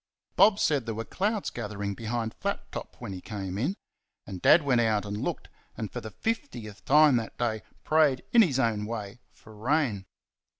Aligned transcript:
Bob 0.35 0.57
said 0.57 0.87
there 0.87 0.95
were 0.95 1.05
clouds 1.05 1.51
gathering 1.51 1.93
behind 1.93 2.33
Flat 2.33 2.71
Top 2.71 2.95
when 2.97 3.13
he 3.13 3.21
came 3.21 3.55
in, 3.59 3.75
and 4.25 4.41
Dad 4.41 4.63
went 4.63 4.81
out 4.81 5.05
and 5.05 5.15
looked, 5.15 5.47
and 5.77 5.91
for 5.91 6.01
the 6.01 6.09
fiftieth 6.09 6.83
time 6.85 7.17
that 7.17 7.37
day 7.37 7.61
prayed 7.83 8.23
in 8.31 8.41
his 8.41 8.57
own 8.57 8.85
way 8.85 9.19
for 9.31 9.53
rain. 9.55 10.07